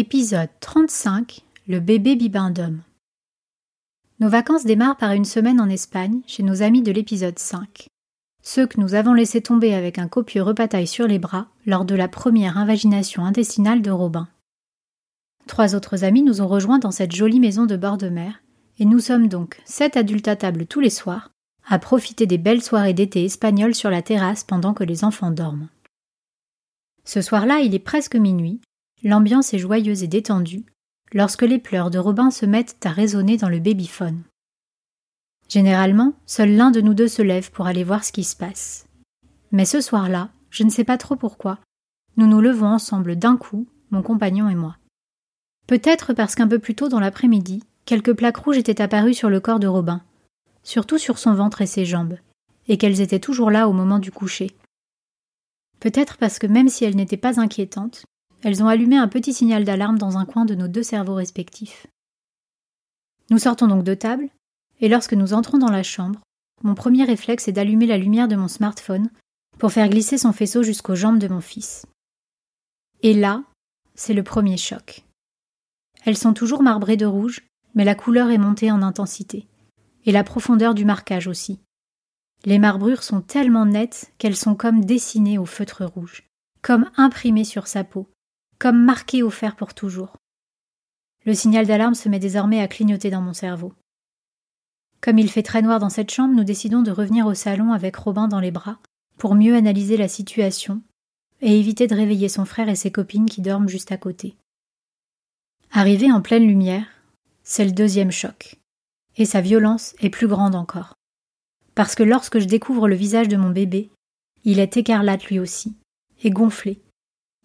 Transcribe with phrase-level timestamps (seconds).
[0.00, 2.82] Épisode 35 Le bébé bibendum.
[4.20, 7.88] Nos vacances démarrent par une semaine en Espagne, chez nos amis de l'épisode 5.
[8.40, 11.96] Ceux que nous avons laissés tomber avec un copieux repataille sur les bras lors de
[11.96, 14.28] la première invagination intestinale de Robin.
[15.48, 18.40] Trois autres amis nous ont rejoints dans cette jolie maison de bord de mer,
[18.78, 21.32] et nous sommes donc sept adultes à table tous les soirs,
[21.66, 25.70] à profiter des belles soirées d'été espagnoles sur la terrasse pendant que les enfants dorment.
[27.04, 28.60] Ce soir-là, il est presque minuit,
[29.02, 30.64] l'ambiance est joyeuse et détendue,
[31.12, 34.22] lorsque les pleurs de Robin se mettent à résonner dans le babyphone.
[35.48, 38.86] Généralement, seul l'un de nous deux se lève pour aller voir ce qui se passe.
[39.50, 41.58] Mais ce soir-là, je ne sais pas trop pourquoi,
[42.16, 44.76] nous nous levons ensemble d'un coup, mon compagnon et moi.
[45.66, 49.40] Peut-être parce qu'un peu plus tôt dans l'après-midi, quelques plaques rouges étaient apparues sur le
[49.40, 50.02] corps de Robin,
[50.62, 52.18] surtout sur son ventre et ses jambes,
[52.66, 54.50] et qu'elles étaient toujours là au moment du coucher.
[55.80, 58.04] Peut-être parce que même si elles n'étaient pas inquiétantes,
[58.42, 61.86] elles ont allumé un petit signal d'alarme dans un coin de nos deux cerveaux respectifs.
[63.30, 64.28] Nous sortons donc de table,
[64.80, 66.20] et lorsque nous entrons dans la chambre,
[66.62, 69.10] mon premier réflexe est d'allumer la lumière de mon smartphone
[69.58, 71.86] pour faire glisser son faisceau jusqu'aux jambes de mon fils.
[73.02, 73.44] Et là,
[73.94, 75.04] c'est le premier choc.
[76.04, 77.42] Elles sont toujours marbrées de rouge,
[77.74, 79.46] mais la couleur est montée en intensité,
[80.04, 81.60] et la profondeur du marquage aussi.
[82.44, 86.24] Les marbrures sont tellement nettes qu'elles sont comme dessinées au feutre rouge,
[86.62, 88.08] comme imprimées sur sa peau,
[88.58, 90.16] comme marquées au fer pour toujours.
[91.24, 93.72] Le signal d'alarme se met désormais à clignoter dans mon cerveau.
[95.00, 97.96] Comme il fait très noir dans cette chambre, nous décidons de revenir au salon avec
[97.96, 98.78] Robin dans les bras
[99.16, 100.82] pour mieux analyser la situation
[101.40, 104.36] et éviter de réveiller son frère et ses copines qui dorment juste à côté.
[105.70, 106.86] Arrivé en pleine lumière,
[107.44, 108.56] c'est le deuxième choc.
[109.16, 110.94] Et sa violence est plus grande encore.
[111.74, 113.90] Parce que lorsque je découvre le visage de mon bébé,
[114.44, 115.76] il est écarlate lui aussi,
[116.22, 116.80] et gonflé,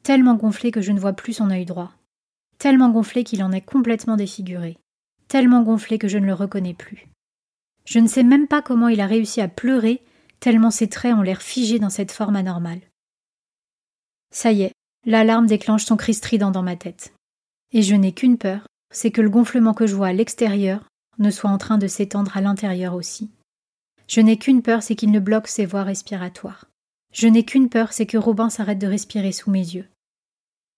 [0.03, 1.91] tellement gonflé que je ne vois plus son œil droit,
[2.57, 4.77] tellement gonflé qu'il en est complètement défiguré,
[5.27, 7.07] tellement gonflé que je ne le reconnais plus.
[7.85, 10.03] Je ne sais même pas comment il a réussi à pleurer,
[10.39, 12.81] tellement ses traits ont l'air figés dans cette forme anormale.
[14.31, 14.73] Ça y est,
[15.05, 17.13] l'alarme déclenche son cri strident dans ma tête.
[17.71, 20.85] Et je n'ai qu'une peur, c'est que le gonflement que je vois à l'extérieur
[21.17, 23.31] ne soit en train de s'étendre à l'intérieur aussi.
[24.07, 26.65] Je n'ai qu'une peur, c'est qu'il ne bloque ses voies respiratoires.
[27.11, 29.87] Je n'ai qu'une peur, c'est que Robin s'arrête de respirer sous mes yeux.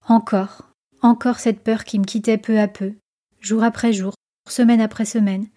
[0.07, 0.69] Encore,
[1.01, 2.93] encore cette peur qui me quittait peu à peu,
[3.41, 4.13] jour après jour,
[4.47, 5.47] semaine après semaine,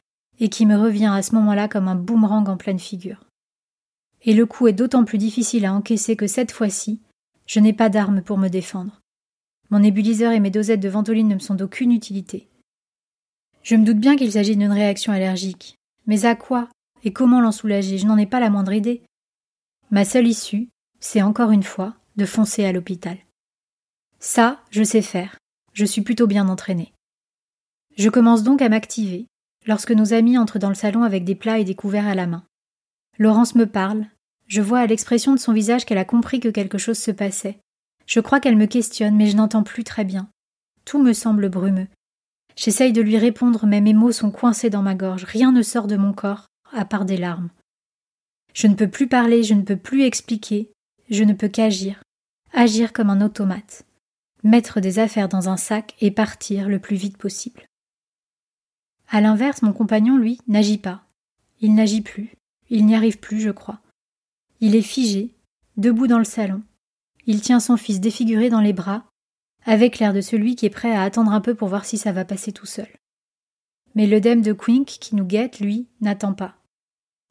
[0.40, 3.24] et qui me revient à ce moment-là comme un boomerang en pleine figure.
[4.22, 7.00] Et le coup est d'autant plus difficile à encaisser que cette fois-ci,
[7.46, 9.00] je n'ai pas d'arme pour me défendre.
[9.70, 12.48] Mon nébuliseur et mes dosettes de ventoline ne me sont d'aucune utilité.
[13.62, 15.76] Je me doute bien qu'il s'agit d'une réaction allergique.
[16.06, 16.68] Mais à quoi
[17.04, 19.02] et comment l'en soulager Je n'en ai pas la moindre idée.
[19.90, 20.68] Ma seule issue,
[21.00, 23.18] c'est encore une fois de foncer à l'hôpital.
[24.20, 25.38] Ça, je sais faire.
[25.72, 26.92] Je suis plutôt bien entraînée.
[27.96, 29.26] Je commence donc à m'activer
[29.66, 32.26] lorsque nos amis entrent dans le salon avec des plats et des couverts à la
[32.26, 32.44] main.
[33.18, 34.06] Laurence me parle.
[34.46, 37.58] Je vois à l'expression de son visage qu'elle a compris que quelque chose se passait.
[38.06, 40.28] Je crois qu'elle me questionne, mais je n'entends plus très bien.
[40.84, 41.88] Tout me semble brumeux.
[42.56, 45.24] J'essaye de lui répondre, mais mes mots sont coincés dans ma gorge.
[45.24, 47.50] Rien ne sort de mon corps, à part des larmes.
[48.54, 50.72] Je ne peux plus parler, je ne peux plus expliquer,
[51.10, 52.02] je ne peux qu'agir.
[52.52, 53.84] Agir comme un automate.
[54.44, 57.68] Mettre des affaires dans un sac et partir le plus vite possible.
[59.08, 61.02] À l'inverse, mon compagnon, lui, n'agit pas.
[61.60, 62.32] Il n'agit plus.
[62.70, 63.80] Il n'y arrive plus, je crois.
[64.60, 65.34] Il est figé,
[65.76, 66.62] debout dans le salon,
[67.28, 69.04] il tient son fils défiguré dans les bras,
[69.66, 72.10] avec l'air de celui qui est prêt à attendre un peu pour voir si ça
[72.10, 72.88] va passer tout seul.
[73.94, 76.54] Mais l'œdème de Quink qui nous guette, lui, n'attend pas.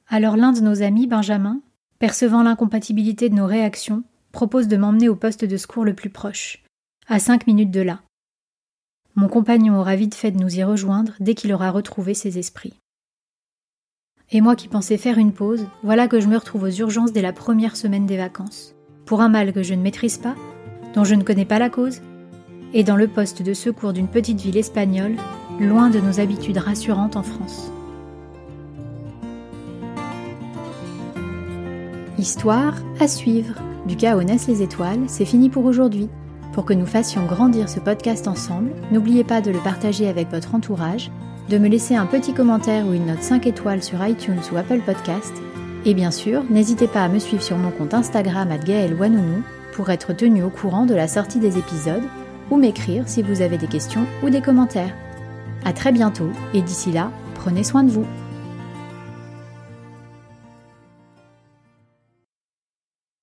[0.08, 1.62] Alors l'un de nos amis, Benjamin,
[1.98, 6.64] percevant l'incompatibilité de nos réactions, propose de m'emmener au poste de secours le plus proche,
[7.10, 8.02] à cinq minutes de là.
[9.16, 12.74] Mon compagnon aura vite fait de nous y rejoindre dès qu'il aura retrouvé ses esprits.
[14.30, 17.22] Et moi qui pensais faire une pause, voilà que je me retrouve aux urgences dès
[17.22, 18.76] la première semaine des vacances,
[19.06, 20.36] pour un mal que je ne maîtrise pas,
[20.94, 22.02] dont je ne connais pas la cause,
[22.74, 25.16] et dans le poste de secours d'une petite ville espagnole,
[25.62, 27.72] loin de nos habitudes rassurantes en France.
[32.20, 33.56] Histoire à suivre.
[33.86, 36.10] Du chaos naissent les étoiles, c'est fini pour aujourd'hui.
[36.58, 40.56] Pour que nous fassions grandir ce podcast ensemble, n'oubliez pas de le partager avec votre
[40.56, 41.12] entourage,
[41.50, 44.80] de me laisser un petit commentaire ou une note 5 étoiles sur iTunes ou Apple
[44.84, 45.34] Podcast.
[45.86, 48.58] Et bien sûr, n'hésitez pas à me suivre sur mon compte Instagram à
[49.74, 52.02] pour être tenu au courant de la sortie des épisodes
[52.50, 54.96] ou m'écrire si vous avez des questions ou des commentaires.
[55.64, 58.08] À très bientôt et d'ici là, prenez soin de vous.